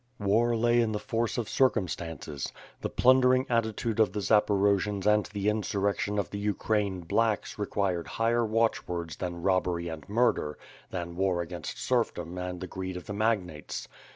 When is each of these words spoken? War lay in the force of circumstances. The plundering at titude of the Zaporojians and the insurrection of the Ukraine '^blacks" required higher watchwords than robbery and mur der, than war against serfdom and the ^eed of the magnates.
War 0.19 0.55
lay 0.55 0.81
in 0.81 0.93
the 0.93 0.97
force 0.99 1.37
of 1.37 1.47
circumstances. 1.47 2.51
The 2.81 2.89
plundering 2.89 3.45
at 3.51 3.65
titude 3.65 3.99
of 3.99 4.13
the 4.13 4.19
Zaporojians 4.19 5.05
and 5.05 5.27
the 5.27 5.47
insurrection 5.47 6.17
of 6.17 6.31
the 6.31 6.39
Ukraine 6.39 7.05
'^blacks" 7.05 7.59
required 7.59 8.07
higher 8.07 8.43
watchwords 8.43 9.17
than 9.17 9.43
robbery 9.43 9.89
and 9.89 10.09
mur 10.09 10.31
der, 10.33 10.57
than 10.89 11.17
war 11.17 11.43
against 11.43 11.77
serfdom 11.77 12.35
and 12.39 12.61
the 12.61 12.67
^eed 12.67 12.95
of 12.95 13.05
the 13.05 13.13
magnates. 13.13 13.87